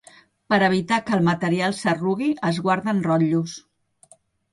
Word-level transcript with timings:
Per 0.51 0.57
evitar 0.67 0.97
que 1.09 1.13
el 1.17 1.21
material 1.27 1.75
s'arrugui, 1.79 2.29
es 2.49 2.61
guarda 2.69 2.91
en 2.95 3.03
rotllos. 3.09 3.55